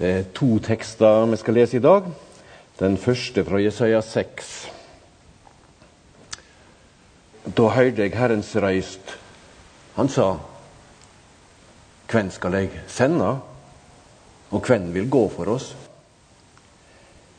[0.00, 2.06] Det er to tekster vi skal lese i dag.
[2.78, 4.70] Den første fra Jesaja 6.
[7.44, 9.18] Da hørte jeg Herrens røyst.
[9.98, 10.38] Han sa,
[12.10, 13.28] Hvem skal jeg sende,
[14.50, 15.76] og hvem vil gå for oss?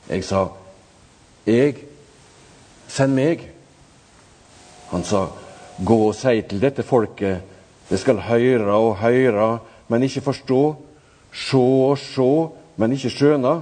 [0.10, 0.46] Jeg sa,
[1.48, 1.76] Jeg,
[2.88, 3.50] send meg.
[4.92, 5.26] Han sa,
[5.82, 7.42] Gå og si til dette folket,
[7.90, 9.50] det skal høre og høre,
[9.88, 10.62] men ikke forstå
[11.32, 12.32] sjå og sjå,
[12.76, 13.56] men ikke skjøna.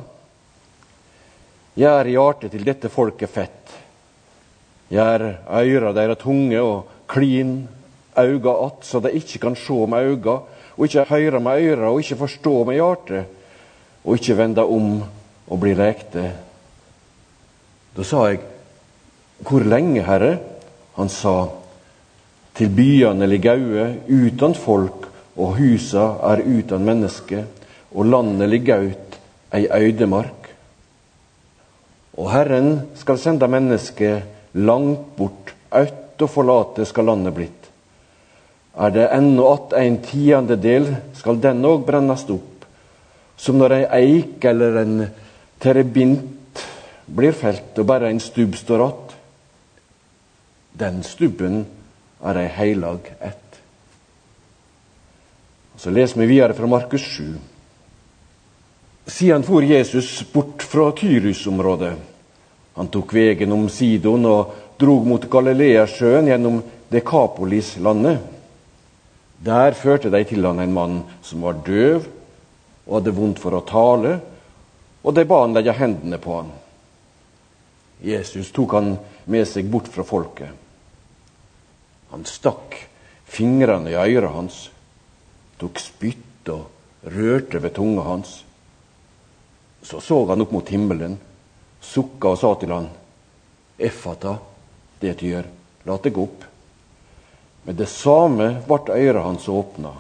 [1.80, 3.76] Gjør hjertet til dette folket fett.
[4.90, 5.26] Gjør
[5.62, 7.68] øyra deira tunge og klin
[8.20, 10.42] auga att, så de ikke kan sjå med auga,
[10.76, 13.26] og ikke høyre med øyra, og ikke forstå med hjertet,
[14.04, 15.04] og ikke vende om
[15.50, 16.32] og bli lekte.
[17.96, 18.40] Da sa jeg,
[19.40, 20.38] Hvor lenge, Herre?
[20.98, 21.48] Han sa,
[22.56, 27.46] Til byene ligger gaude, utan folk, og husa er utan menneske
[27.94, 29.20] og landet ligger ut
[29.54, 30.50] ei øydemark.
[32.20, 37.70] Og Herren skal sende mennesket langt bort, ut og forlate skal landet blitt.
[38.80, 42.66] Er det ennå att en tiendedel, skal den òg brennes opp,
[43.38, 45.08] som når ei eik eller en
[45.60, 46.64] terebint
[47.06, 49.16] blir felt og bare en stubb står att.
[50.80, 51.66] Den stubben
[52.24, 53.60] er ei heilag ett.
[55.76, 57.34] Så leser vi videre fra Markus 7.
[59.10, 61.94] Siden for Jesus bort fra Tyrus-området.
[62.74, 66.60] Han tok veien om Sidon og drog mot Galileasjøen gjennom
[66.94, 68.20] Dekapolis-landet.
[69.42, 72.06] Der førte de til han en mann som var døv
[72.86, 74.20] og hadde vondt for å tale,
[75.02, 76.52] og de ba han legge hendene på han.
[78.06, 78.92] Jesus tok han
[79.26, 80.54] med seg bort fra folket.
[82.14, 82.78] Han stakk
[83.30, 84.60] fingrene i øret hans,
[85.58, 88.44] tok spytt og rørte ved tunga hans.
[89.82, 91.18] Så så han opp mot himmelen,
[91.82, 92.90] sukka og sa til han,
[93.80, 94.36] Effata,
[95.00, 95.46] det du gjør,
[95.88, 96.44] la det deg opp.
[97.64, 99.94] Med det samme ble øyra hans åpna,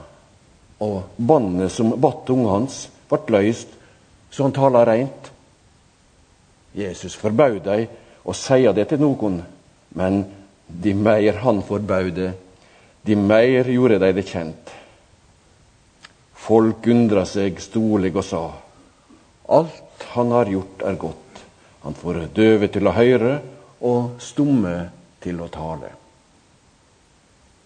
[0.83, 3.71] og båndet som batt tunga hans, ble løyst,
[4.31, 5.31] så han tala reint.
[6.75, 7.87] Jesus forbaud dei
[8.23, 9.39] å seie det til noen,
[9.95, 10.23] men
[10.67, 12.33] de meir han forbaud det,
[13.07, 14.73] de meir gjorde dei det kjent.
[16.35, 18.47] Folk undra seg storlig og sa:"
[19.49, 21.41] Alt han har gjort, er godt.
[21.81, 23.33] Han får døve til å høre
[23.87, 24.75] og stumme
[25.23, 25.91] til å tale.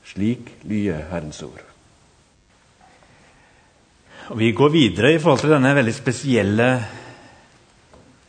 [0.07, 1.61] Slik lyder Herrens ord.
[4.31, 6.67] Og vi går videre i forhold til denne veldig spesielle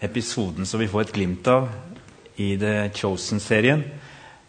[0.03, 1.69] episoden som vi får et glimt av
[2.42, 3.84] i The Chosen-serien,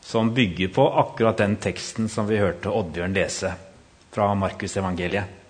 [0.01, 3.53] som bygger på akkurat den teksten som vi hørte Oddbjørn lese
[4.13, 5.44] fra Markus evangeliet.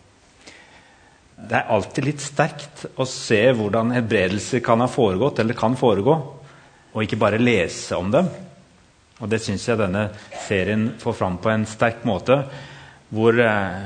[1.35, 6.15] Det er alltid litt sterkt å se hvordan helbredelser kan ha foregått, eller kan foregå,
[6.95, 8.29] og ikke bare lese om dem.
[9.19, 10.09] Og Det syns jeg denne
[10.45, 12.39] serien får fram på en sterk måte.
[13.15, 13.85] Hvor eh,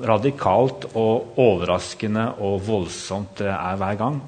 [0.00, 4.20] radikalt og overraskende og voldsomt det er hver gang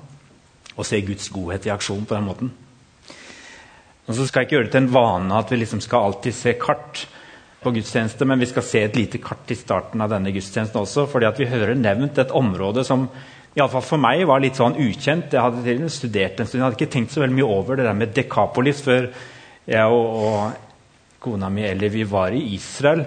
[0.75, 2.55] å se Guds godhet i aksjon på den måten.
[4.05, 6.37] Og så skal jeg ikke gjøre det til en vane at vi liksom skal alltid
[6.37, 7.05] se kart
[7.65, 11.07] på gudstjeneste, men vi skal se et lite kart i starten av denne gudstjenesten også.
[11.11, 13.09] fordi vi hører nevnt et område som
[13.55, 15.33] i alle fall for meg var litt sånn ukjent.
[15.33, 17.87] Jeg hadde til studert en stund, jeg hadde ikke tenkt så veldig mye over det
[17.87, 19.09] der med Dekapolis før
[19.71, 23.05] jeg og, og kona mi Ellie vi var i Israel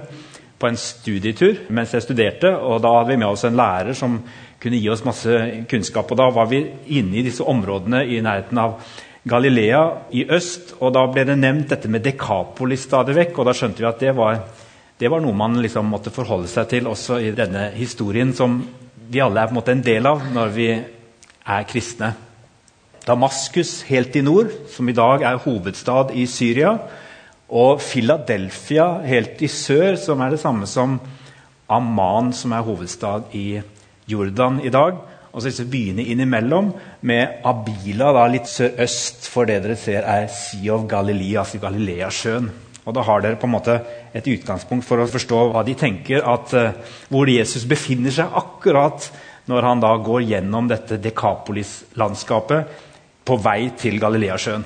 [0.57, 2.53] på en studietur mens jeg studerte.
[2.56, 4.22] og Da hadde vi med oss en lærer som
[4.62, 6.12] kunne gi oss masse kunnskap.
[6.12, 6.63] og Da var vi
[6.97, 8.79] inne i disse områdene i nærheten av
[9.27, 10.75] Galilea i øst.
[10.79, 13.39] og Da ble det nevnt dette med Dekapolis stadig vekk.
[13.39, 14.39] og Da skjønte vi at det var,
[14.99, 18.61] det var noe man liksom måtte forholde seg til også i denne historien, som
[19.09, 20.69] vi alle er på en måte en del av når vi
[21.47, 22.13] er kristne.
[23.07, 26.73] Damaskus helt i nord, som i dag er hovedstad i Syria.
[27.47, 30.99] Og Philadelphia helt i sør, som er det samme som
[31.69, 33.61] Amman, som er hovedstad i
[34.07, 34.99] Jordan i dag.
[35.37, 36.72] Og så disse byene innimellom,
[37.05, 42.47] med Abila da, litt sørøst for det dere ser er Sea of Galilee, altså Galileasjøen.
[42.87, 43.75] Og Da har dere på en måte
[44.17, 46.73] et utgangspunkt for å forstå hva de tenker at uh,
[47.13, 49.11] hvor Jesus befinner seg akkurat
[49.45, 52.73] når han da går gjennom dette Dekapolis-landskapet
[53.28, 54.66] på vei til Galileasjøen.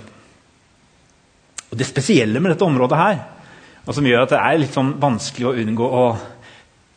[1.67, 3.19] Og Det spesielle med dette området her,
[3.83, 6.06] og som gjør at det er litt sånn vanskelig å unngå å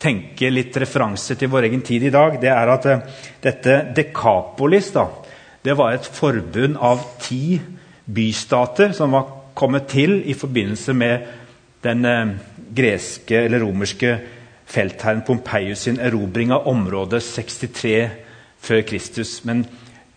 [0.01, 4.91] tenke litt referanse til vår egen tid i dag, det er at uh, dette Dekapolis
[4.95, 5.07] da,
[5.65, 7.57] det var et forbund av ti
[8.05, 11.29] bystater som var kommet til i forbindelse med
[11.85, 12.35] den uh,
[12.75, 14.17] greske eller romerske
[14.65, 17.95] feltherren Pompeius sin erobring av området 63
[18.65, 19.37] før Kristus.
[19.45, 19.63] Men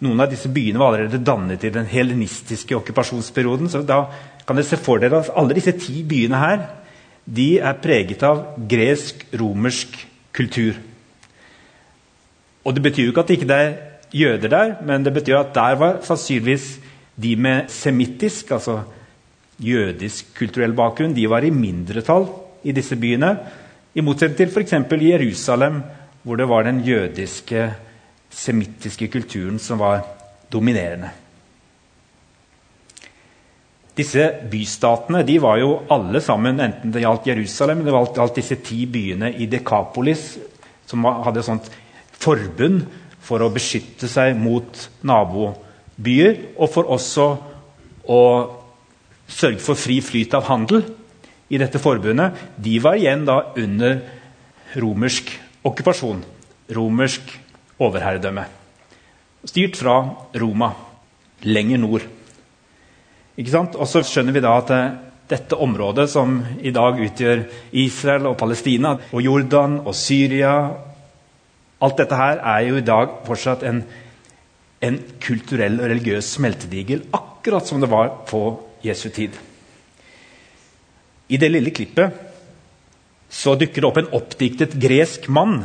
[0.04, 3.69] noen av disse byene var allerede dannet i den helenistiske okkupasjonsperioden.
[3.69, 4.04] så da
[4.46, 6.66] kan dere se for dere at Alle disse ti byene her
[7.28, 9.98] de er preget av gresk-romersk
[10.32, 10.78] kultur.
[12.64, 13.76] Og Det betyr jo ikke at det ikke er
[14.12, 16.78] jøder der, men det betyr at der var sannsynligvis
[17.16, 18.82] de med semittisk, altså
[19.58, 22.28] jødisk kulturell bakgrunn, de var i mindretall
[22.64, 23.36] i disse byene.
[23.94, 24.72] I motsetning til f.eks.
[25.02, 25.82] Jerusalem,
[26.22, 27.72] hvor det var den jødiske,
[28.30, 30.04] semittiske kulturen som var
[30.52, 31.10] dominerende.
[33.99, 38.59] Disse bystatene de var jo alle sammen, enten det gjaldt Jerusalem eller det gjaldt disse
[38.62, 40.37] ti byene i Dekapolis,
[40.87, 41.71] som hadde et sånt
[42.19, 42.85] forbund
[43.29, 47.27] for å beskytte seg mot nabobyer, og for også
[48.09, 48.21] å
[49.29, 50.87] sørge for fri flyt av handel
[51.53, 53.99] i dette forbundet, de var igjen da under
[54.79, 55.33] romersk
[55.67, 56.23] okkupasjon.
[56.77, 57.35] Romersk
[57.81, 58.45] overherredømme.
[59.49, 59.99] Styrt fra
[60.39, 60.73] Roma,
[61.47, 62.06] lenger nord.
[63.38, 64.96] Og så skjønner vi da at eh,
[65.31, 67.44] dette området som i dag utgjør
[67.76, 70.55] Israel og Palestina og Jordan og Syria
[71.79, 73.85] Alt dette her er jo i dag fortsatt en,
[74.82, 78.40] en kulturell og religiøs smeltedigel, akkurat som det var på
[78.82, 79.37] Jesu tid.
[81.29, 82.25] I det lille klippet
[83.31, 85.61] så dukker det opp en oppdiktet gresk mann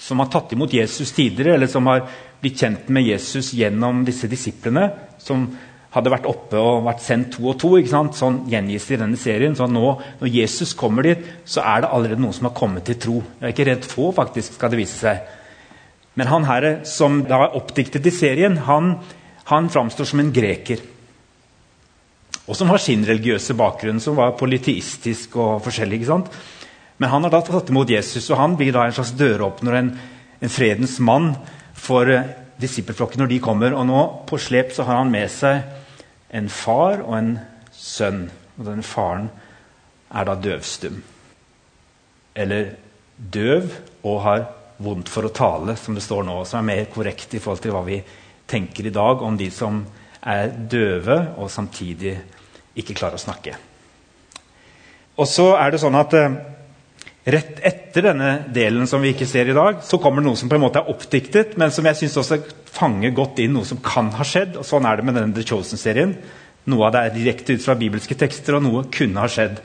[0.00, 2.08] som har tatt imot Jesus tidligere, eller som har
[2.42, 4.88] blitt kjent med Jesus gjennom disse disiplene,
[5.22, 5.46] som
[5.94, 7.74] hadde vært oppe og vært sendt to og to.
[7.86, 9.54] Sånn gjengis det i denne serien.
[9.56, 9.84] Så nå,
[10.20, 13.20] når Jesus kommer dit, så er det allerede noen som har kommet til tro.
[13.38, 15.36] Det er ikke redd få, faktisk, skal det vise seg.
[16.18, 18.96] Men han her som da er oppdiktet i serien, han,
[19.50, 20.82] han framstår som en greker
[22.44, 26.00] og som har sin religiøse bakgrunn, som var politistisk og forskjellig.
[26.00, 26.26] ikke sant?
[27.00, 29.92] Men han har da tatt imot Jesus, og han blir da en slags døråpner, en,
[30.44, 31.32] en fredens mann
[31.72, 32.26] for uh,
[32.60, 33.72] disippelflokken når de kommer.
[33.72, 35.64] Og nå på slep så har han med seg
[36.34, 37.32] en far og en
[37.72, 38.26] sønn.
[38.58, 39.30] Og den faren
[40.14, 41.00] er da døvstum.
[42.34, 42.74] Eller
[43.16, 43.70] døv
[44.02, 44.46] og har
[44.84, 46.40] vondt for å tale, som det står nå.
[46.46, 48.00] Som er mer korrekt i forhold til hva vi
[48.50, 49.84] tenker i dag om de som
[50.24, 52.16] er døve og samtidig
[52.78, 53.54] ikke klarer å snakke.
[55.14, 56.36] Og så er det sånn at eh,
[57.24, 60.50] Rett etter denne delen som vi ikke ser i dag, så kommer det noe som
[60.50, 62.38] på en måte er oppdiktet, men som jeg synes også
[62.74, 64.58] fanger godt inn noe som kan ha skjedd.
[64.60, 66.12] og Sånn er det med denne The Chosen-serien.
[66.68, 69.56] Noe av det er direkte ut fra bibelske tekster, og noe kunne ha skjedd.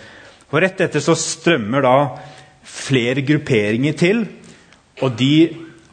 [0.50, 1.96] Og Rett etter så strømmer da
[2.64, 4.24] flere grupperinger til,
[5.04, 5.50] og de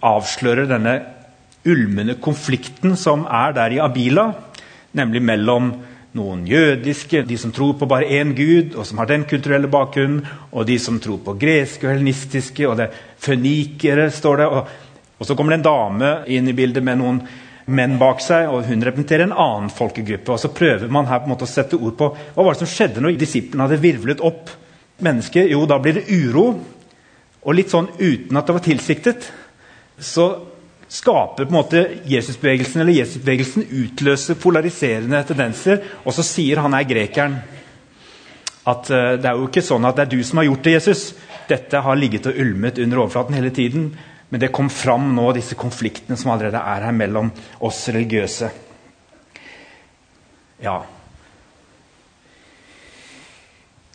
[0.06, 0.94] avslører denne
[1.66, 4.28] ulmende konflikten som er der i Abila,
[4.94, 5.72] nemlig mellom
[6.16, 10.24] noen jødiske, de som tror på bare én gud, og som har den kulturelle bakgrunnen,
[10.50, 14.46] og de som tror på greske og helenistiske, og det er fønikere, står det.
[14.50, 14.76] Og,
[15.16, 17.20] og, så kommer det en dame inn i bildet med noen
[17.66, 20.32] menn bak seg, og hun representerer en annen folkegruppe.
[20.32, 22.62] og Så prøver man her på en måte å sette ord på hva var det
[22.62, 24.52] som skjedde når disiplene hadde virvlet opp
[25.02, 25.50] mennesker.
[25.50, 26.46] Jo, da blir det uro,
[27.46, 29.28] og litt sånn uten at det var tilsiktet.
[29.98, 30.30] Så
[30.88, 35.82] skaper på en måte Jesusbevegelsen eller Jesusbevegelsen utløser polariserende tendenser.
[36.04, 37.38] Og så sier han er grekeren
[38.66, 40.76] at uh, det er jo ikke sånn at det er du som har gjort det,
[40.78, 41.06] Jesus.
[41.46, 43.90] Dette har ligget og ulmet under overflaten hele tiden.
[44.28, 47.30] Men det kom fram nå, disse konfliktene som allerede er her mellom
[47.62, 48.50] oss religiøse.
[50.64, 50.80] Ja.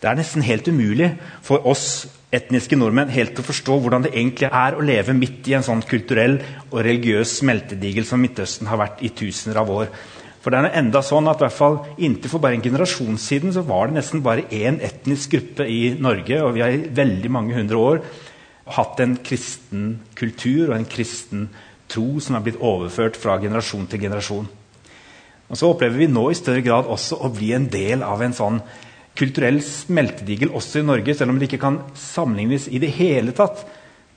[0.01, 1.11] Det er nesten helt umulig
[1.45, 5.53] for oss etniske nordmenn helt å forstå hvordan det egentlig er å leve midt i
[5.53, 6.39] en sånn kulturell
[6.71, 9.91] og religiøs smeltedigel som Midtøsten har vært i tusener av år.
[10.41, 13.53] For det er enda sånn at i hvert fall Inntil for bare en generasjon siden
[13.53, 16.39] så var det nesten bare én etnisk gruppe i Norge.
[16.41, 18.01] Og vi har i veldig mange hundre år
[18.73, 21.49] hatt en kristen kultur og en kristen
[21.91, 24.47] tro som er blitt overført fra generasjon til generasjon.
[25.51, 28.33] Og Så opplever vi nå i større grad også å bli en del av en
[28.33, 28.63] sånn
[29.17, 33.65] kulturell smeltedigel også i Norge, selv om det ikke kan sammenlignes i det hele tatt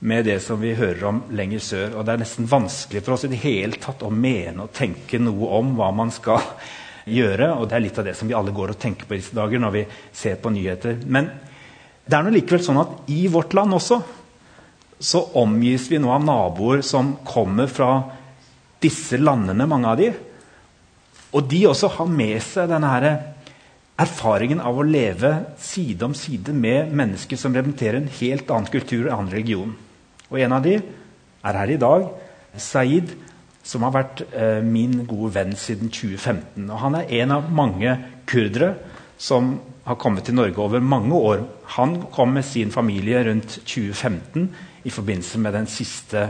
[0.05, 1.95] med det som vi hører om lenger sør.
[1.97, 5.19] Og det er nesten vanskelig for oss i det hele tatt å mene og tenke
[5.21, 6.41] noe om hva man skal
[7.17, 7.51] gjøre.
[7.59, 9.37] Og det er litt av det som vi alle går og tenker på i disse
[9.37, 9.85] dager når vi
[10.15, 10.99] ser på nyheter.
[11.05, 11.31] Men
[12.05, 13.99] det er nå likevel sånn at i vårt land også
[15.05, 17.89] så omgis vi nå av naboer som kommer fra
[18.81, 20.11] disse landene, mange av de.
[21.35, 23.13] Og de også har med seg denne herre
[24.01, 29.05] erfaringen av å leve side om side med mennesker som representerer en helt annen kultur
[29.05, 29.75] og en annen religion.
[30.29, 32.09] Og En av de er her i dag.
[32.57, 33.13] Saeed,
[33.63, 36.69] som har vært eh, min gode venn siden 2015.
[36.69, 37.95] Og Han er en av mange
[38.27, 38.75] kurdere
[39.17, 41.45] som har kommet til Norge over mange år.
[41.77, 44.49] Han kom med sin familie rundt 2015
[44.83, 46.29] i forbindelse med den siste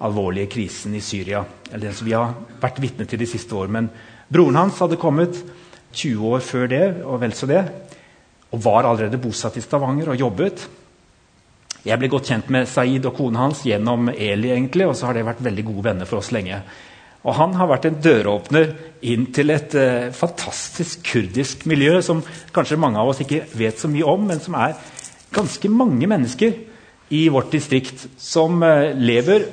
[0.00, 1.44] alvorlige krisen i Syria.
[1.72, 3.72] eller den som vi har vært vitne til de siste årene.
[3.72, 3.90] Men
[4.28, 5.42] broren hans hadde kommet
[5.92, 7.62] 20 år før det, og vel så det,
[8.50, 10.66] og var allerede bosatt i Stavanger og jobbet.
[11.86, 15.16] Jeg ble godt kjent med Saeed og kona hans gjennom Eli, egentlig, og så har
[15.16, 16.60] det vært veldig gode venner for oss lenge.
[17.20, 18.72] Og Han har vært en døråpner
[19.04, 22.22] inn til et eh, fantastisk kurdisk miljø som
[22.54, 24.76] kanskje mange av oss ikke vet så mye om, men som er
[25.32, 26.56] ganske mange mennesker
[27.12, 29.48] i vårt distrikt som eh, lever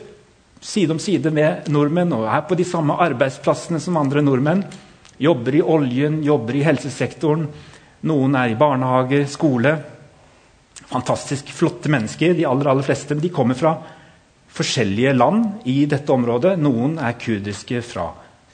[0.64, 4.64] side om side med nordmenn og er på de samme arbeidsplassene som andre nordmenn.
[5.18, 7.48] Jobber i oljen, jobber i helsesektoren.
[8.08, 9.74] Noen er i barnehager, skole.
[10.88, 13.16] Fantastisk flotte mennesker, de aller, aller fleste.
[13.16, 13.74] Men de kommer fra
[14.58, 16.56] forskjellige land i dette området.
[16.62, 18.12] Noen er kurdiske fra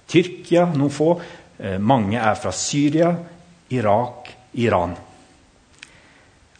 [0.07, 1.09] Tyrkia, noen få.
[1.59, 3.11] Eh, mange er fra Syria,
[3.73, 4.95] Irak, Iran.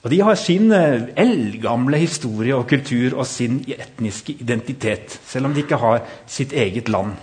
[0.04, 5.56] Og De har sin eh, eldgamle historie og kultur og sin etniske identitet, selv om
[5.56, 7.16] de ikke har sitt eget land.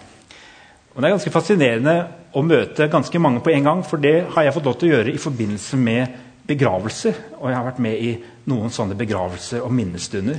[0.95, 1.97] Og Det er ganske fascinerende
[2.35, 4.93] å møte ganske mange på en gang, for det har jeg fått lov til å
[4.95, 6.19] gjøre i forbindelse med
[6.51, 7.17] begravelser.
[7.41, 8.13] Og jeg har vært med i
[8.51, 10.39] noen sånne begravelser og minnestunder.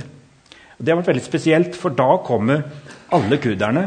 [0.78, 2.64] Og Det har vært veldig spesielt, for da kommer
[3.12, 3.84] alle kurderne.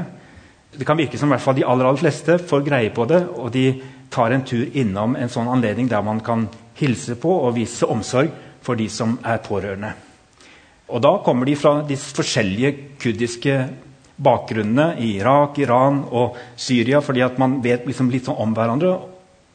[0.76, 3.22] Det kan virke som i hvert fall de aller, aller fleste får greie på det,
[3.36, 3.82] og de
[4.12, 6.48] tar en tur innom en sånn anledning der man kan
[6.80, 8.32] hilse på og vise omsorg
[8.64, 9.94] for de som er pårørende.
[10.88, 12.72] Og Da kommer de fra de forskjellige
[13.02, 13.56] kurdiske
[14.18, 18.94] bakgrunnene i Irak, Iran og Syria, fordi at man vet liksom litt sånn om hverandre.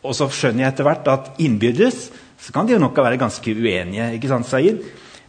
[0.01, 2.09] Og så skjønner jeg etter hvert at innbyrdes
[2.41, 4.15] så kan de jo nok være ganske uenige.
[4.17, 4.81] ikke sant, Said?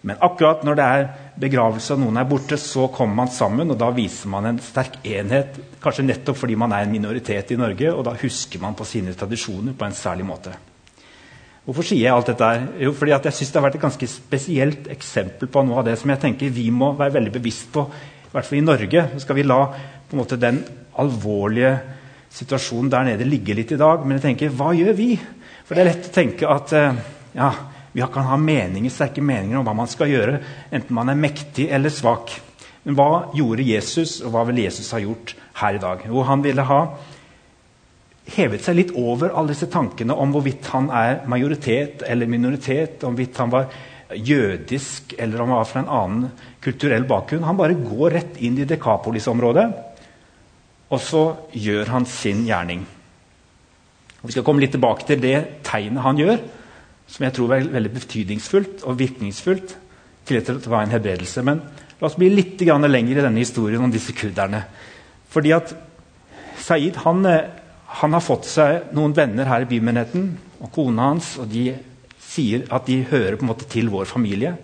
[0.01, 1.09] Men akkurat når det er
[1.41, 4.97] begravelse og noen er borte, så kommer man sammen, og da viser man en sterk
[5.05, 5.59] enhet.
[5.83, 9.13] Kanskje nettopp fordi man er en minoritet i Norge, og da husker man på sine
[9.13, 10.55] tradisjoner på en særlig måte.
[11.67, 12.47] Hvorfor sier jeg alt dette?
[12.47, 12.63] her?
[12.87, 15.99] Jo, fordi jeg synes Det har vært et ganske spesielt eksempel på noe av det
[15.99, 17.85] som jeg tenker vi må være veldig bevisst på.
[18.31, 19.59] I hvert fall i Norge så skal vi la
[20.15, 20.61] måte, den
[21.03, 21.73] alvorlige
[22.31, 24.05] situasjonen der nede ligge litt i dag.
[24.05, 25.09] Men jeg tenker, hva gjør vi?
[25.67, 27.01] For det er lett å tenke at eh,
[27.35, 27.49] ja,
[27.91, 30.39] vi kan ha meninger, sterke meninger om hva man skal gjøre,
[30.71, 32.31] enten man er mektig eller svak.
[32.87, 36.07] Men hva gjorde Jesus, og hva vil Jesus ha gjort her i dag?
[36.07, 36.81] Jo, han ville ha
[38.31, 43.11] hevet seg litt over alle disse tankene om hvorvidt han er majoritet eller minoritet, om
[43.11, 43.67] hvorvidt han var
[44.15, 47.45] jødisk eller han var fra en annen kulturell bakgrunn.
[47.47, 49.67] Han bare går rett inn i Dekapolis-området,
[50.91, 51.23] og så
[51.55, 52.83] gjør han sin gjerning.
[54.21, 56.41] Vi skal komme litt tilbake til det tegnet han gjør,
[57.11, 59.77] som jeg tror er veldig betydningsfullt og virkningsfullt
[60.27, 61.43] til at det var en hebredelse.
[61.47, 61.63] Men
[61.99, 64.63] la oss bli litt lenger i denne historien om disse kurderne.
[65.31, 65.73] Fordi at
[66.61, 67.49] Saeed han eh,
[67.99, 70.29] han har fått seg noen venner her i bymenigheten
[70.63, 71.35] og kona hans.
[71.41, 71.73] og De
[72.31, 74.55] sier at de hører på en måte til vår familie.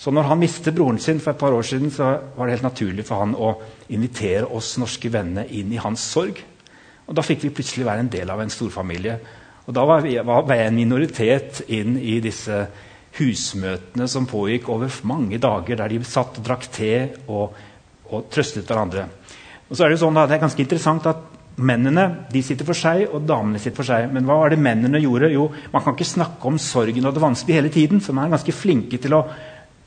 [0.00, 2.68] Så når han mistet broren sin for et par år siden, så var det helt
[2.70, 3.52] naturlig for han å
[3.92, 6.40] invitere oss norske venner inn i hans sorg.
[7.06, 9.18] Og Da fikk vi plutselig være en del av en storfamilie.
[9.66, 12.64] Og Da var, vi, var jeg en minoritet inn i disse
[13.18, 16.92] husmøtene som pågikk over mange dager, der de satt og drakk te
[17.26, 17.56] og,
[18.10, 19.08] og trøstet hverandre.
[19.68, 21.29] Og så er Det jo sånn da, det er ganske interessant at
[21.60, 24.08] Mennene de sitter for seg, og damene sitter for seg.
[24.14, 25.32] Men hva var det mennene gjorde?
[25.32, 28.00] Jo, Man kan ikke snakke om sorgen og det vanskelige hele tiden.
[28.00, 29.24] så man er ganske flinke til å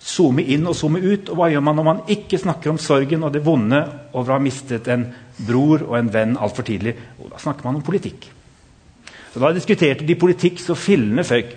[0.04, 1.30] zoome inn og zoome ut.
[1.30, 3.82] Og hva gjør man når man ikke snakker om sorgen og det vonde
[4.14, 5.08] over å ha mistet en
[5.48, 6.96] bror og en venn altfor tidlig?
[7.20, 8.28] Jo, da snakker man om politikk.
[9.34, 11.56] Så Da diskuterte de politikk så fillene føyk.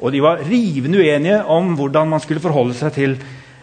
[0.00, 3.16] Og de var rivende uenige om hvordan man skulle forholde seg til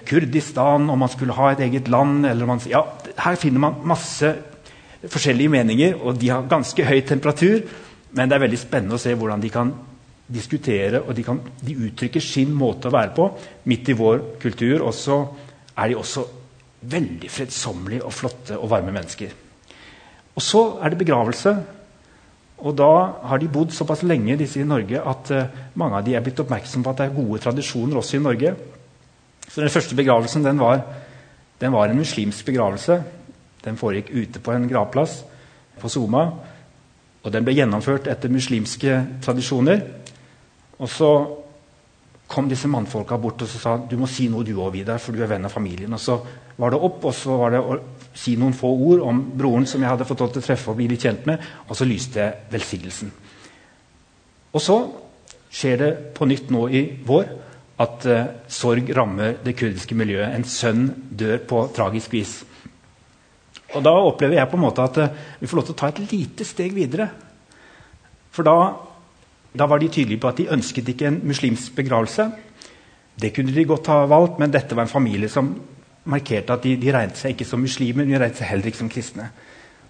[0.07, 2.25] Kurdistan, om man skulle ha et eget land.
[2.25, 2.81] eller man, ja,
[3.17, 4.33] Her finner man masse
[5.09, 7.61] forskjellige meninger, og de har ganske høy temperatur.
[8.11, 9.71] Men det er veldig spennende å se hvordan de kan
[10.31, 13.27] diskutere og de, kan, de uttrykker sin måte å være på
[13.67, 14.85] midt i vår kultur.
[14.85, 15.19] Og så
[15.75, 16.25] er de også
[16.91, 19.33] veldig fredsommelige og flotte og varme mennesker.
[20.35, 21.55] Og så er det begravelse.
[22.61, 22.91] Og da
[23.27, 26.39] har de bodd såpass lenge disse i Norge at uh, mange av de er blitt
[26.43, 28.53] oppmerksom på at det er gode tradisjoner også i Norge.
[29.47, 30.83] Så Den første begravelsen den var,
[31.59, 33.01] den var en muslimsk begravelse.
[33.65, 35.21] Den foregikk ute på en gravplass
[35.81, 36.25] på Soma.
[37.21, 39.83] Og den ble gjennomført etter muslimske tradisjoner.
[40.81, 41.11] Og så
[42.31, 45.21] kom disse mannfolka bort og sa du må si noe du òg, Vidar, for du
[45.21, 45.93] er venn av familien.
[45.93, 46.17] Og så
[46.57, 47.77] var det opp, og så var det å
[48.17, 50.79] si noen få ord om broren som jeg hadde fått lov til å treffe og
[50.79, 53.11] bli litt kjent med, og så lyste jeg velsignelsen.
[54.51, 54.77] Og så
[55.51, 57.29] skjer det på nytt nå i vår
[57.81, 58.19] at uh,
[58.51, 60.35] sorg rammer det kurdiske miljøet.
[60.35, 62.41] En sønn dør på tragisk vis.
[63.75, 65.91] Og da opplever jeg på en måte at uh, vi får lov til å ta
[65.91, 67.07] et lite steg videre.
[68.31, 68.55] For da,
[69.51, 72.27] da, var de tydelige på at de ønsket ikke en muslimsk begravelse.
[73.21, 75.53] Det kunne de godt ha valgt, men dette var en familie som
[76.11, 78.81] markerte at de, de regnet seg ikke som muslimer, men de regnet seg heller ikke
[78.81, 79.29] som kristne.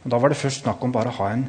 [0.02, 1.46] Og Da var det først snakk om bare å ha en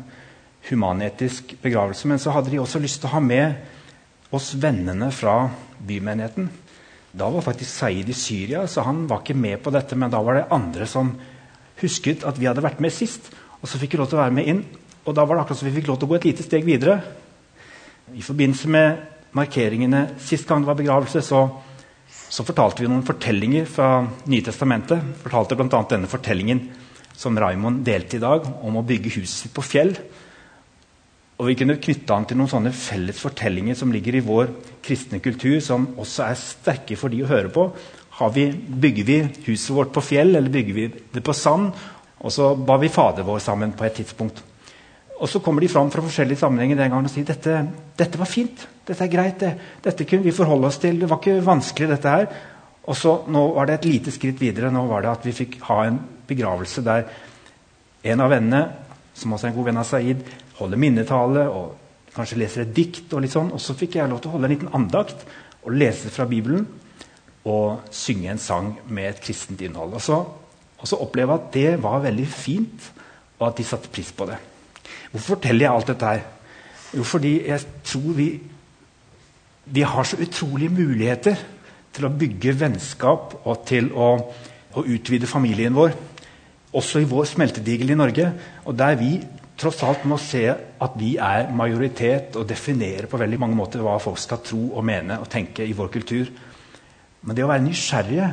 [0.69, 2.09] humanetisk begravelse.
[2.09, 5.37] Men så hadde de også lyst til å ha med oss vennene fra
[5.83, 6.49] bymenigheten.
[7.13, 9.97] Da var faktisk Saeed i Syria, så han var ikke med på dette.
[9.99, 11.11] Men da var det andre som
[11.81, 13.33] husket at vi hadde vært med sist.
[13.63, 14.63] Og så fikk vi lov til å være med inn.
[15.07, 16.67] Og da var det akkurat som vi fikk lov til å gå et lite steg
[16.67, 17.01] videre.
[18.13, 21.47] I forbindelse med markeringene sist gang det var begravelse, så
[22.33, 25.01] så fortalte vi noen fortellinger fra Nytestamentet.
[25.21, 25.81] fortalte bl.a.
[25.91, 26.63] denne fortellingen
[27.13, 29.93] som Raimond delte i dag, om å bygge huset sitt på fjell.
[31.37, 34.49] Og Vi kunne knytte an til noen sånne felles fortellinger som ligger i vår
[34.85, 37.67] kristne kultur, som også er sterke for de å høre på.
[38.13, 41.73] Vi, bygger vi huset vårt på fjell, eller bygger vi det på sand?
[42.23, 44.43] Og så ba vi Fader vår sammen på et tidspunkt.
[45.23, 47.57] Og så kommer de fram fra forskjellige sammenhenger den gangen og sier dette,
[47.99, 48.67] dette var fint.
[48.87, 49.39] Dette er greit.
[49.41, 49.53] Det,
[49.85, 50.99] dette kunne vi forholde oss til.
[51.01, 52.27] Det var ikke vanskelig, dette her.
[52.91, 54.73] Og så nå var det et lite skritt videre.
[54.75, 57.07] Nå var det at vi fikk ha en begravelse der
[58.13, 58.65] en av vennene,
[59.15, 60.23] som også er en god venn av Saeed,
[60.59, 63.07] holder minnetale og kanskje leser et dikt.
[63.13, 63.55] Og litt sånn.
[63.55, 65.23] Og så fikk jeg lov til å holde en liten andakt
[65.63, 66.67] og lese fra Bibelen
[67.45, 69.97] og synge en sang med et kristent innhold.
[69.99, 70.19] Og så,
[70.79, 72.93] og så oppleve at det var veldig fint,
[73.39, 74.39] og at de satte pris på det.
[75.11, 76.23] Hvorfor forteller jeg alt dette her?
[76.93, 78.29] Jo, fordi jeg tror vi,
[79.65, 81.37] vi har så utrolige muligheter
[81.93, 84.15] til å bygge vennskap og til å,
[84.73, 85.97] å utvide familien vår.
[86.73, 88.31] Også i vår smeltedigel i Norge.
[88.65, 89.17] Og der vi
[89.61, 93.99] tross alt må se at vi er majoritet og definere på veldig mange måter hva
[94.03, 96.33] folk skal tro og mene og tenke i vår kultur.
[97.23, 98.29] Men det å være nysgjerrig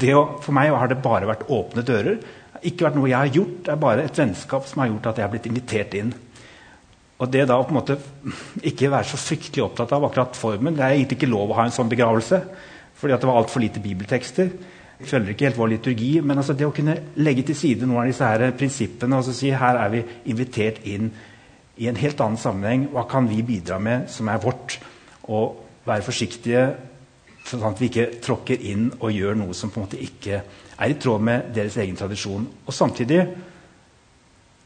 [0.00, 2.18] det å, For meg har det bare vært åpne dører.
[2.64, 5.20] Ikke vært noe jeg har gjort, det er bare et vennskap som har gjort at
[5.20, 6.12] jeg har blitt invitert inn.
[7.20, 7.96] Og det da å på en måte
[8.66, 11.66] ikke være så fryktelig opptatt av akkurat formen Det er egentlig ikke lov å ha
[11.68, 12.40] en sånn begravelse,
[12.98, 14.50] fordi det var altfor lite bibeltekster.
[14.98, 18.04] Jeg følger ikke helt vår liturgi, men altså det å kunne legge til side noen
[18.04, 21.10] av disse her prinsippene og si her er vi invitert inn
[21.80, 22.88] i en helt annen sammenheng.
[22.92, 24.78] Hva kan vi bidra med som er vårt?
[25.24, 26.64] Og være forsiktige
[27.44, 30.40] sånn at vi ikke tråkker inn og gjør noe som på en måte ikke
[30.74, 32.46] er i tråd med deres egen tradisjon.
[32.64, 33.20] Og samtidig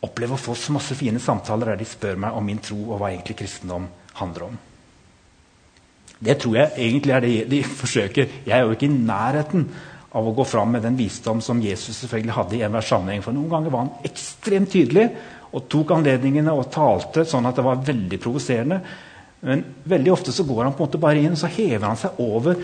[0.06, 3.00] oppleve å få så masse fine samtaler der de spør meg om min tro og
[3.00, 3.88] hva egentlig kristendom
[4.20, 4.58] handler om.
[6.18, 8.34] Det tror jeg egentlig er det de forsøker.
[8.46, 9.66] Jeg er jo ikke i nærheten
[10.18, 13.24] av å gå fram med den visdom som Jesus selvfølgelig hadde i enhver sammenheng.
[13.26, 15.10] For noen ganger var han ekstremt tydelig
[15.52, 18.80] og tok anledningene og talte sånn at det var veldig provoserende.
[19.46, 21.98] Men veldig ofte så går han på en måte bare inn og så hever han
[21.98, 22.58] seg over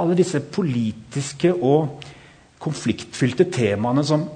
[0.00, 2.04] alle disse politiske og
[2.60, 4.26] konfliktfylte temaene som,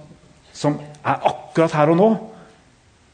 [0.53, 2.09] som er akkurat her og nå.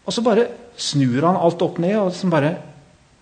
[0.06, 0.48] Og så bare
[0.80, 2.54] snur han alt opp ned og liksom bare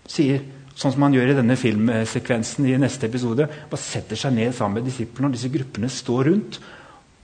[0.09, 0.41] sier
[0.79, 3.49] sånn som han gjør i denne filmsekvensen i neste episode.
[3.69, 6.59] bare Setter seg ned sammen med disiplene, og disse gruppene står rundt.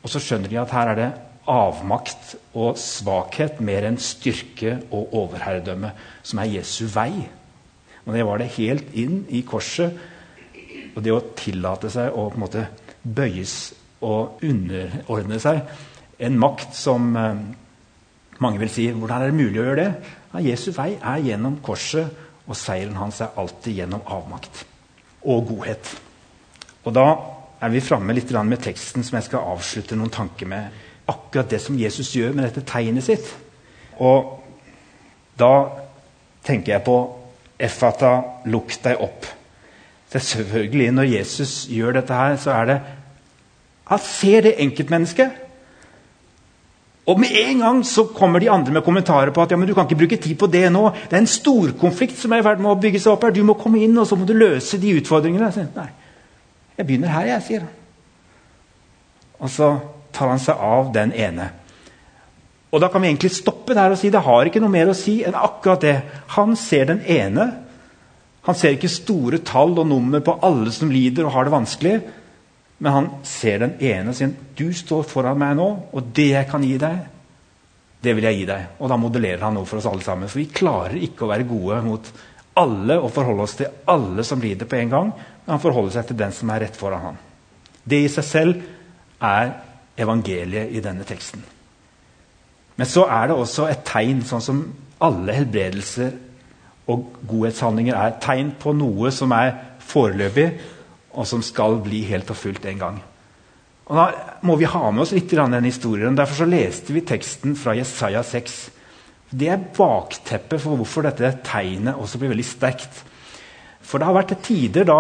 [0.04, 1.08] Og så skjønner de at her er det
[1.50, 5.94] avmakt og svakhet mer enn styrke og overherredømme,
[6.26, 7.26] som er Jesu vei.
[8.06, 9.98] Og det var det helt inn i korset.
[10.96, 12.68] Og det å tillate seg å på en måte
[13.02, 13.74] bøyes
[14.06, 15.62] og underordne seg
[16.18, 17.42] en makt som eh,
[18.44, 20.14] mange vil si hvordan er det mulig å gjøre det?
[20.34, 24.66] Ja, Jesu vei er gjennom korset, og seieren hans er alltid gjennom avmakt
[25.26, 25.88] og godhet.
[26.86, 27.08] Og Da
[27.62, 30.70] er vi framme litt med teksten som jeg skal avslutte noen tanker med.
[31.08, 33.26] Akkurat det som Jesus gjør med dette tegnet sitt.
[33.98, 34.44] Og
[35.40, 35.70] da
[36.44, 36.98] tenker jeg på
[37.60, 38.18] Effata,
[38.52, 39.26] lukk deg opp.
[40.16, 42.82] Selvfølgelig, Når Jesus gjør dette her, så er det
[43.86, 45.32] Han ser det enkeltmennesket.
[47.06, 49.74] Og med en gang så kommer de andre med kommentarer på at ja, men du
[49.74, 50.90] kan ikke bruke tid på det nå.
[50.90, 53.36] Det er en storkonflikt som er i ferd med å bygge seg opp her.
[53.36, 55.52] Du må komme inn og så må du løse de utfordringene.
[55.54, 55.90] Jeg Nei,
[56.78, 57.70] jeg begynner her, jeg, sier han.
[59.40, 59.70] Og så
[60.16, 61.52] tar han seg av den ene.
[62.76, 64.98] Og Da kan vi egentlig stoppe der og si det har ikke noe mer å
[64.98, 65.96] si enn akkurat det.
[66.36, 67.46] Han ser den ene.
[68.44, 71.96] Han ser ikke store tall og nummer på alle som lider og har det vanskelig.
[72.84, 76.50] Men han ser den ene og sier du står foran meg nå, og det jeg
[76.52, 77.00] kan gi deg,
[78.04, 78.68] det vil jeg gi deg.
[78.84, 80.30] Og da modellerer han noe for oss alle sammen.
[80.30, 82.12] For vi klarer ikke å være gode mot
[82.60, 85.16] alle og forholde oss til alle som lider på en gang.
[85.16, 87.18] Men han forholder seg til den som er rett foran ham.
[87.88, 88.64] Det i seg selv
[89.24, 89.56] er
[89.96, 91.55] evangeliet i denne teksten.
[92.76, 94.62] Men så er det også et tegn, sånn som
[95.04, 96.14] alle helbredelser
[96.92, 98.16] og godhetshandlinger er.
[98.24, 99.54] Tegn på noe som er
[99.86, 100.50] foreløpig,
[101.16, 103.02] og som skal bli helt og fullt en gang.
[103.86, 104.06] Og Da
[104.42, 106.16] må vi ha med oss litt den historien.
[106.18, 108.72] Derfor så leste vi teksten fra Jesaja 6.
[109.32, 113.04] Det er bakteppet for hvorfor dette tegnet også blir veldig sterkt.
[113.82, 115.00] For det har vært tider da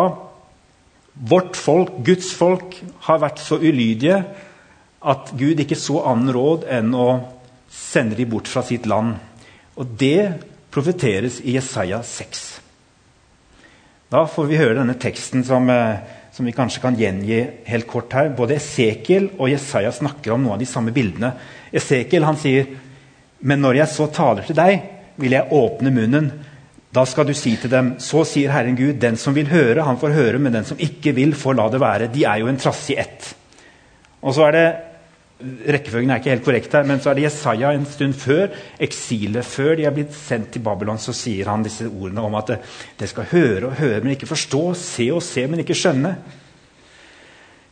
[1.16, 2.76] vårt folk, Guds folk,
[3.08, 4.20] har vært så ulydige
[5.06, 7.08] at Gud ikke så annen råd enn å
[7.76, 9.18] sende de bort fra sitt land.
[9.76, 10.32] Og det
[10.72, 12.46] profeteres i Jesaja 6.
[14.12, 16.00] Da får vi høre denne teksten som, eh,
[16.32, 18.30] som vi kanskje kan gjengi helt kort her.
[18.30, 21.34] Både Esekiel og Jesaja snakker om noen av de samme bildene.
[21.74, 22.68] Esekiel han sier
[23.46, 24.84] men når jeg så taler til deg,
[25.22, 26.32] vil jeg åpne munnen.
[26.96, 30.00] Da skal du si til dem, så sier Herren Gud, den som vil høre, han
[30.00, 32.12] får høre, men den som ikke vil, får la det være.
[32.14, 33.34] De er jo en trassig ett.
[34.24, 34.68] Og så er det
[35.36, 39.44] Rekkefølgen er ikke helt korrekt her, men så er det Jesaja en stund før eksilet.
[39.44, 42.54] Før de er blitt sendt til Babylon, så sier han disse ordene om at
[42.96, 44.62] det skal høre og høre, men ikke forstå.
[44.80, 46.14] Se og se, men ikke skjønne.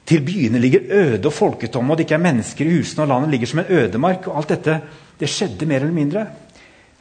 [0.04, 3.32] Til byene ligger øde og folketomme, og det ikke er mennesker i husene, og landet
[3.32, 4.28] ligger som en ødemark.
[4.28, 4.78] og Alt dette
[5.20, 6.26] det skjedde mer eller mindre.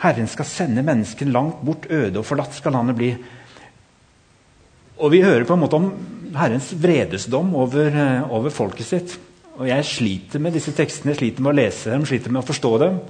[0.03, 3.11] Herren skal sende menneskene langt bort, øde og forlatt skal landet bli.
[5.03, 5.91] Og vi hører på en måte om
[6.39, 9.19] Herrens vredesdom over, eh, over folket sitt.
[9.61, 12.49] Og jeg sliter med disse tekstene, jeg sliter med å lese dem, sliter med å
[12.49, 13.01] forstå dem.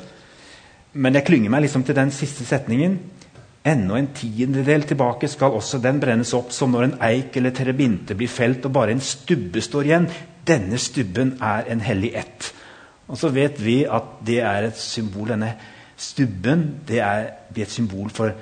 [0.92, 2.96] Men jeg klynger meg liksom til den siste setningen.
[3.62, 8.16] Ennå en tiendedel tilbake skal også den brennes opp, som når en eik eller terebinte
[8.18, 10.08] blir felt og bare en stubbe står igjen.
[10.46, 12.50] Denne stubben er en hellig ett.
[13.06, 15.52] Og så vet vi at det er et symbol, denne
[15.96, 18.34] stubben det er, blir et symbol for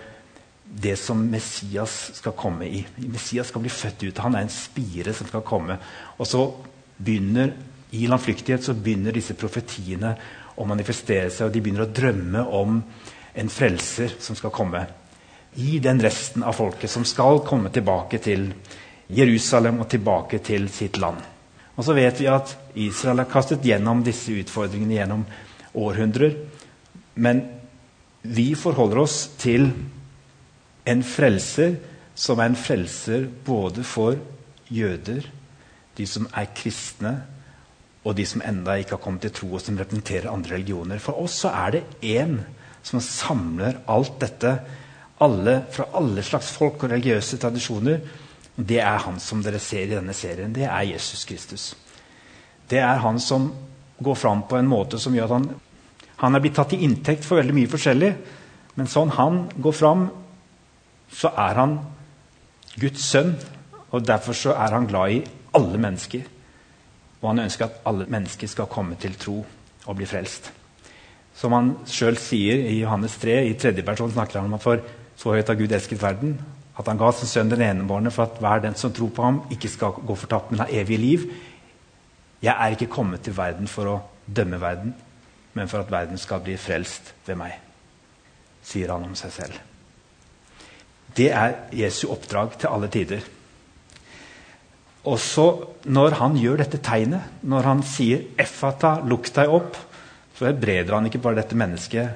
[0.70, 2.80] det som Messias skal komme i.
[3.10, 4.22] Messias skal bli født ut.
[4.24, 5.76] Han er en spire som skal komme.
[6.16, 6.46] Og så
[6.96, 7.52] begynner
[7.90, 10.14] i landflyktighet så begynner disse profetiene
[10.60, 12.78] å manifestere seg, og de begynner å drømme om
[13.40, 14.84] en frelser som skal komme.
[15.58, 18.50] I den resten av folket som skal komme tilbake til
[19.10, 21.18] Jerusalem og tilbake til sitt land.
[21.74, 25.24] Og så vet vi at Israel har kastet gjennom disse utfordringene gjennom
[25.80, 26.36] århundrer.
[27.14, 27.42] Men
[28.22, 29.70] vi forholder oss til
[30.90, 31.78] en frelser
[32.14, 34.18] som er en frelser både for
[34.70, 35.24] jøder,
[35.96, 37.14] de som er kristne,
[38.04, 41.00] og de som enda ikke har kommet til tro, og som representerer andre religioner.
[41.02, 42.38] For oss så er det én
[42.82, 44.54] som samler alt dette,
[45.20, 48.00] alle, fra alle slags folk og religiøse tradisjoner.
[48.56, 50.52] Det er han som dere ser i denne serien.
[50.52, 51.74] Det er Jesus Kristus.
[52.70, 53.50] Det er han som
[54.00, 55.50] går fram på en måte som gjør at han
[56.20, 58.10] Han er blitt tatt til inntekt for veldig mye forskjellig,
[58.76, 60.02] men sånn han går fram,
[61.08, 61.78] så er han
[62.76, 63.30] Guds sønn,
[63.88, 65.22] og derfor så er han glad i
[65.56, 66.26] alle mennesker.
[67.20, 69.42] Og han ønsker at alle mennesker skal komme til tro
[69.86, 70.50] og bli frelst.
[71.36, 74.82] Som han sjøl sier i Johannes 3, i tredje person snakker han om at for
[75.20, 76.38] så høyt har Gud elsket verden,
[76.80, 79.40] at han ga sin sønn den enebårne for at hver den som tror på ham,
[79.52, 81.26] ikke skal gå fortapt, men ha evig liv.
[82.40, 84.94] Jeg er ikke kommet til verden for å dømme verden,
[85.52, 87.58] men for at verden skal bli frelst ved meg,
[88.64, 89.60] sier han om seg selv.
[91.16, 93.24] Det er Jesu oppdrag til alle tider.
[95.08, 95.46] Også
[95.88, 99.78] når han gjør dette tegnet, når han sier 'Effata, lukk deg opp',
[100.36, 102.10] så helbreder han ikke bare dette mennesket,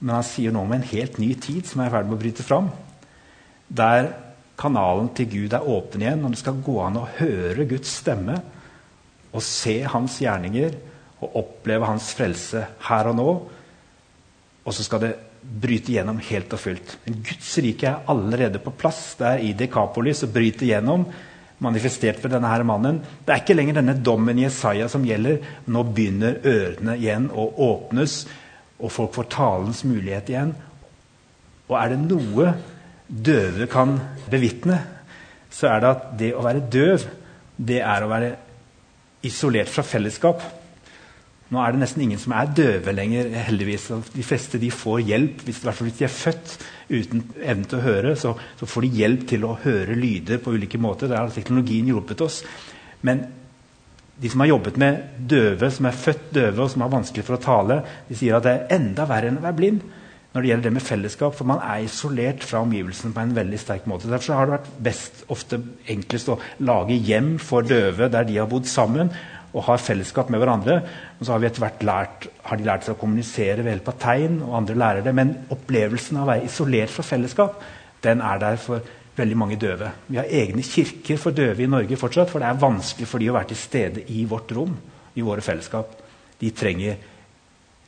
[0.00, 2.22] men han sier noe om en helt ny tid som er i ferd med å
[2.22, 2.70] bryte fram.
[3.68, 4.12] Der
[4.60, 8.40] kanalen til Gud er åpen igjen, og det skal gå an å høre Guds stemme
[9.32, 10.76] og se hans gjerninger
[11.20, 13.28] og oppleve hans frelse her og nå.
[14.64, 16.96] Og så skal det bryte gjennom helt og fullt.
[17.04, 19.14] Men Guds rike er allerede på plass.
[19.18, 21.06] Det er i Dekapolis og bryter gjennom
[21.64, 23.00] manifestert ved denne her mannen.
[23.24, 25.40] Det er ikke lenger denne dommen i Jesaja som gjelder.
[25.70, 28.22] Nå begynner ørene igjen å åpnes,
[28.80, 30.54] og folk får talens mulighet igjen.
[31.70, 32.54] Og er det noe
[33.10, 33.98] døve kan
[34.30, 34.78] bevitne,
[35.50, 37.04] så er det at det å være døv,
[37.60, 38.32] det er å være
[39.26, 40.42] isolert fra fellesskap.
[41.50, 43.88] Nå er det nesten ingen som er døve lenger, heldigvis.
[44.14, 45.42] De fleste de får hjelp.
[45.44, 46.54] Hvis, hvert fall hvis de er født
[46.90, 50.54] uten evne til å høre, så, så, får de hjelp til å høre lyder på
[50.56, 51.10] ulike måter.
[51.10, 52.42] Der har teknologien hjulpet oss.
[53.06, 53.24] Men
[54.20, 57.38] de som har jobbet med døve, som er født døve og som har vanskelig for
[57.38, 59.88] å tale, de sier at det er enda verre enn å være blind
[60.30, 61.34] når det gjelder det med fellesskap.
[61.34, 64.10] For man er isolert fra omgivelsene på en veldig sterk måte.
[64.10, 65.58] Derfor har det vært best, ofte
[65.90, 69.10] enklest å lage hjem for døve der de har bodd sammen
[69.50, 70.78] og har fellesskap med hverandre.
[71.18, 73.90] Og så har, vi etter hvert lært, har de lært seg å kommunisere ved hjelp
[73.92, 74.40] av tegn.
[74.46, 77.62] og andre lærer det, Men opplevelsen av å være isolert fra fellesskap
[78.02, 78.80] den er der for
[79.16, 79.90] veldig mange døve.
[80.08, 83.28] Vi har egne kirker for døve i Norge fortsatt, for det er vanskelig for de
[83.30, 84.76] å være til stede i vårt rom,
[85.14, 85.92] i våre fellesskap.
[86.40, 86.96] De trenger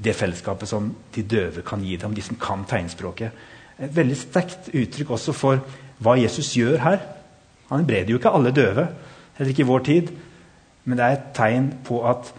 [0.02, 3.32] det fellesskapet som de døve kan gi dem, de som kan tegnspråket.
[3.78, 5.62] Et veldig sterkt uttrykk også for
[6.02, 7.00] hva Jesus gjør her.
[7.70, 8.88] Han breder jo ikke alle døve,
[9.38, 10.12] heller ikke i vår tid.
[10.84, 12.32] Men det er et tegn på at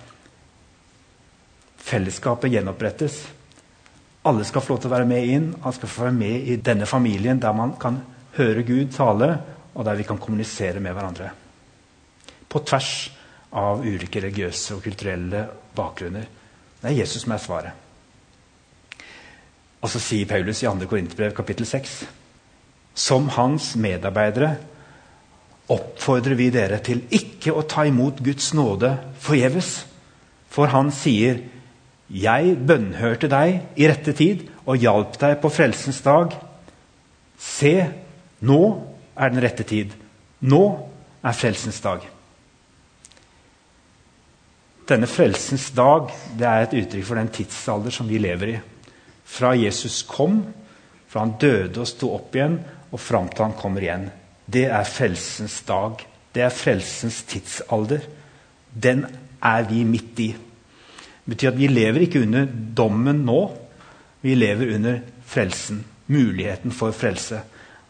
[1.84, 3.18] fellesskapet gjenopprettes.
[4.28, 5.50] Alle skal få lov til å være med inn.
[5.62, 8.00] Alle skal få være med i denne familien der man kan
[8.38, 9.30] høre Gud tale,
[9.74, 11.30] og der vi kan kommunisere med hverandre.
[12.50, 12.94] På tvers
[13.54, 16.28] av ulike religiøse og kulturelle bakgrunner.
[16.82, 17.80] Det er Jesus som er svaret.
[19.84, 20.88] Og så sier Paulus i 2.
[20.88, 21.96] Korinterbrev kapittel 6.:
[22.96, 24.56] Som hans medarbeidere
[25.74, 29.86] oppfordrer vi dere til ikke å ta imot Guds nåde forgjeves.
[30.54, 31.42] For han sier,
[32.10, 36.36] 'Jeg bønnhørte deg i rette tid og hjalp deg på frelsens dag.'
[37.40, 37.90] Se,
[38.42, 38.62] nå
[39.18, 39.92] er den rette tid.
[40.42, 40.64] Nå
[41.24, 42.04] er frelsens dag.
[44.88, 48.58] Denne frelsens dag det er et uttrykk for den tidsalder som vi lever i.
[49.24, 50.42] Fra Jesus kom,
[51.08, 52.60] fra han døde og sto opp igjen,
[52.92, 54.10] og fram til han kommer igjen.
[54.54, 55.98] Det er frelsens dag.
[56.34, 58.06] Det er frelsens tidsalder.
[58.84, 59.06] Den
[59.42, 60.30] er vi midt i.
[61.24, 62.46] Det betyr at vi lever ikke under
[62.78, 63.42] dommen nå.
[64.22, 65.84] Vi lever under frelsen.
[66.08, 67.42] Muligheten for frelse.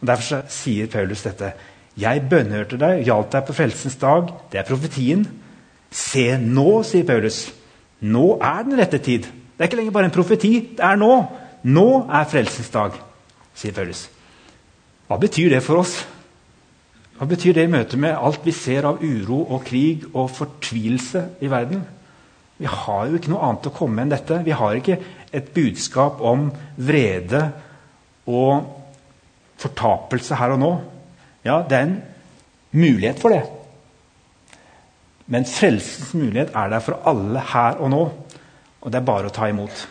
[0.02, 1.54] Og Derfor sier Paulus dette.
[1.98, 4.32] Jeg bønnhørte deg, hjalp deg på frelsens dag.
[4.52, 5.26] Det er profetien.
[5.94, 7.46] Se nå, sier Paulus.
[8.02, 9.28] Nå er den rette tid.
[9.28, 10.54] Det er ikke lenger bare en profeti.
[10.78, 11.12] Det er nå.
[11.64, 12.98] Nå er frelsens dag,
[13.56, 14.08] sier Paulus.
[15.08, 16.02] Hva betyr det for oss?
[17.18, 21.28] Hva betyr det i møte med alt vi ser av uro og krig og fortvilelse
[21.46, 21.84] i verden?
[22.58, 24.40] Vi har jo ikke noe annet å komme med enn dette.
[24.46, 24.98] Vi har ikke
[25.34, 26.48] et budskap om
[26.78, 27.44] vrede
[28.30, 28.70] og
[29.62, 30.72] fortapelse her og nå.
[31.46, 31.98] Ja, det er en
[32.74, 33.44] mulighet for det.
[35.26, 38.04] Men frelsens mulighet er der for alle her og nå.
[38.84, 39.86] Og det er bare å ta imot.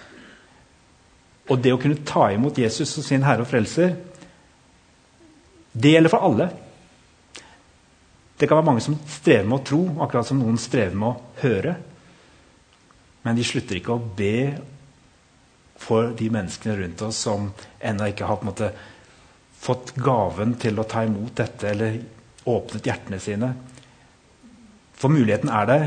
[1.51, 3.97] Og det å kunne ta imot Jesus som sin herre og frelser,
[5.73, 6.51] det gjelder for alle.
[8.43, 11.43] Det kan være mange som strever med å tro, akkurat som noen strever med å
[11.45, 11.77] høre.
[13.23, 14.39] Men de slutter ikke å be
[15.79, 18.73] for de menneskene rundt oss som ennå ikke har måte
[19.63, 22.01] fått gaven til å ta imot dette eller
[22.51, 23.53] åpnet hjertene sine.
[24.99, 25.87] For muligheten er der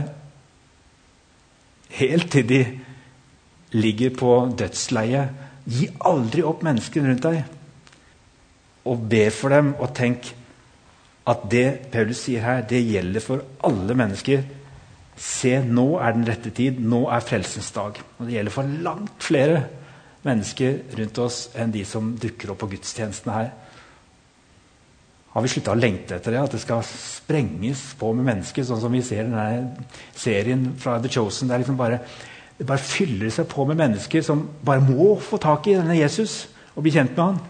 [2.00, 2.62] helt til de
[3.76, 5.44] ligger på dødsleiet.
[5.68, 7.44] Gi aldri opp menneskene rundt deg.
[8.88, 10.32] Og be for dem og tenk
[11.26, 14.44] at det Paulus sier her, det gjelder for alle mennesker.
[15.18, 16.78] Se, nå er den rette tid.
[16.84, 17.98] Nå er frelsens dag.
[18.20, 19.64] Og det gjelder for langt flere
[20.26, 23.50] mennesker rundt oss enn de som dukker opp på gudstjenestene her.
[25.36, 26.44] Har vi slutta å lengte etter det?
[26.46, 31.12] At det skal sprenges på med mennesker, sånn som vi ser denne serien fra The
[31.12, 31.50] Chosen?
[31.50, 32.00] Det, liksom bare,
[32.56, 36.46] det bare fyller seg på med mennesker som bare må få tak i denne Jesus
[36.76, 37.44] og bli kjent med han.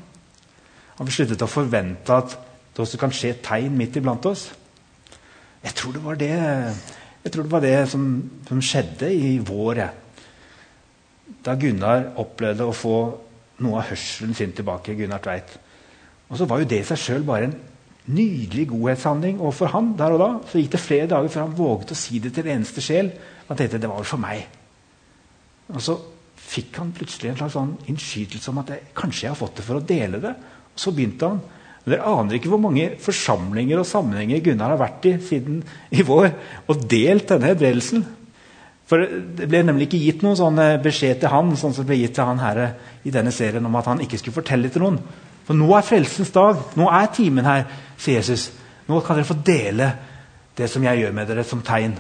[0.96, 2.38] Har vi sluttet å forvente at
[2.76, 4.50] det også kan skje tegn midt iblant oss.
[5.64, 6.34] Jeg tror det var det,
[7.24, 8.04] det, var det som,
[8.48, 9.80] som, skjedde i vår.
[11.46, 12.98] Da Gunnar opplevde å få
[13.64, 14.98] noe av hørselen sin tilbake.
[15.00, 15.56] Gunnar Tveit.
[16.28, 17.56] Og så var jo det i seg sjøl bare en
[18.12, 19.96] nydelig godhetshandling overfor han.
[19.98, 20.30] der og da.
[20.52, 23.14] Så gikk det flere dager før han våget å si det til en eneste sjel.
[23.48, 24.44] Han tenkte det var for meg.
[25.72, 25.96] Og så
[26.46, 29.66] fikk han plutselig en slags sånn innskytelse om at jeg, kanskje jeg har fått det
[29.66, 30.34] for å dele det.
[30.76, 31.42] Og så begynte han
[31.94, 35.60] dere aner ikke hvor mange forsamlinger og sammenhenger Gunnar har vært i siden
[35.94, 36.32] i vår
[36.72, 38.06] og delt denne helbredelsen.
[38.90, 39.02] For
[39.38, 42.26] Det ble nemlig ikke gitt noen sånn beskjed til han sånn som ble gitt til
[42.26, 42.62] han her
[43.06, 45.00] i denne serien om at han ikke skulle fortelle til noen.
[45.46, 46.62] For nå er frelsens dag.
[46.78, 47.66] Nå er timen her,
[48.02, 48.50] sier Jesus.
[48.90, 49.92] Nå kan dere få dele
[50.58, 51.96] det som jeg gjør med dere, som tegn.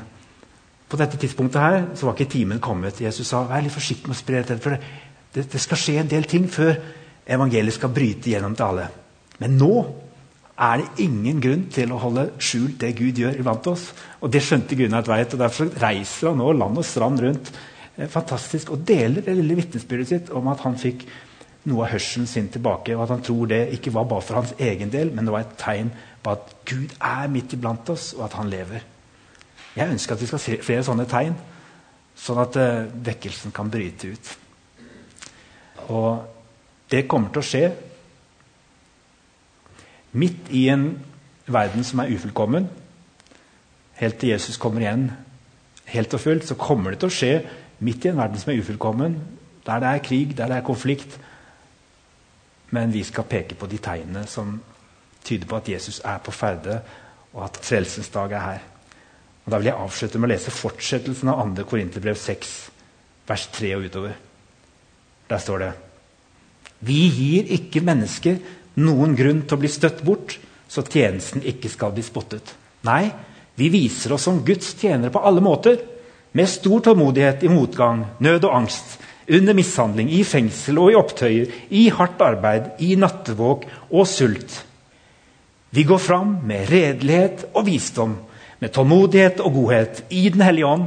[0.89, 3.01] På dette tidspunktet her så var ikke timen kommet.
[3.01, 4.61] Jesus sa vær litt forsiktig med å spre dette.
[4.61, 6.73] For det, det skal skje en del ting før
[7.25, 8.87] evangeliet skal bryte gjennom til alle.
[9.41, 9.73] Men nå
[10.55, 13.89] er det ingen grunn til å holde skjult det Gud gjør iblant oss.
[14.23, 18.07] Og det skjønte Gunnar Tveit, og derfor reiser han nå land og strand rundt eh,
[18.11, 21.03] fantastisk, og deler det lille vitnesbyrdet sitt om at han fikk
[21.65, 24.53] noe av hørselen sin tilbake, og at han tror det ikke var bare for hans
[24.61, 25.89] egen del, men det var et tegn
[26.23, 28.85] på at Gud er midt iblant oss, og at han lever.
[29.75, 31.35] Jeg ønsker at vi skal se flere sånne tegn,
[32.15, 34.29] sånn at uh, vekkelsen kan bryte ut.
[35.91, 36.21] Og
[36.93, 37.65] det kommer til å skje
[40.15, 40.87] Midt i en
[41.51, 42.69] verden som er ufullkommen,
[43.99, 45.09] helt til Jesus kommer igjen
[45.85, 47.33] helt og fullt, så kommer det til å skje
[47.85, 49.17] midt i en verden som er ufullkommen,
[49.65, 51.17] der det er krig, der det er konflikt.
[52.73, 54.57] Men vi skal peke på de tegnene som
[55.25, 56.79] tyder på at Jesus er på ferde,
[57.35, 58.59] og at frelsens dag er her.
[59.45, 61.65] Og Da vil jeg avslutte med å lese fortsettelsen av 2.
[61.69, 62.53] Korinterbrev 6,
[63.27, 64.15] vers 3 og utover.
[65.29, 65.73] Der står det
[66.79, 68.39] Vi gir ikke mennesker
[68.81, 72.53] noen grunn til å bli støtt bort, så tjenesten ikke skal bli spottet.
[72.85, 73.09] Nei,
[73.55, 75.79] vi viser oss som Guds tjenere på alle måter.
[76.35, 78.97] Med stor tålmodighet i motgang, nød og angst.
[79.31, 81.53] Under mishandling, i fengsel og i opptøyer.
[81.71, 84.59] I hardt arbeid, i nattevåk og sult.
[85.75, 88.17] Vi går fram med redelighet og visdom.
[88.59, 90.85] med tålmodighet og godhet, i Den hellige ånd,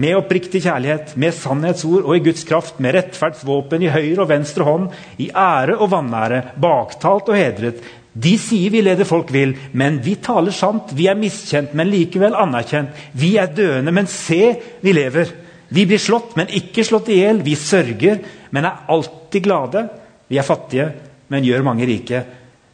[0.00, 4.66] med oppriktig kjærlighet, med sannhetsord og i Guds kraft, med rettferdsvåpen i høyre og venstre
[4.66, 4.88] hånd,
[5.22, 7.84] i ære og vanære, baktalt og hedret.
[8.14, 10.92] De sier vi leder folk vil, men vi taler sant.
[10.94, 12.94] Vi er miskjent, men likevel anerkjent.
[13.18, 15.30] Vi er døende, men se, vi lever.
[15.74, 17.42] Vi blir slått, men ikke slått i hjel.
[17.46, 18.20] Vi sørger,
[18.54, 19.86] men er alltid glade.
[20.30, 20.90] Vi er fattige,
[21.30, 22.22] men gjør mange rike.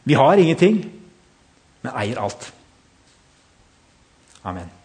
[0.05, 0.83] Vi har ingenting,
[1.81, 2.51] men eier alt.
[4.45, 4.80] Amen.